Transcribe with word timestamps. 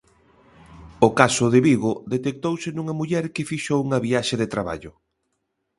O 1.07 1.09
caso 1.19 1.45
de 1.53 1.59
Vigo 1.67 1.93
detectouse 2.13 2.69
nunha 2.73 2.97
muller 2.99 3.25
que 3.33 3.47
fixo 3.51 3.73
unha 3.85 3.99
viaxe 4.07 4.35
de 4.41 4.47
traballo. 4.53 4.91